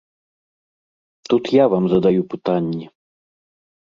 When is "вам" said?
1.73-1.83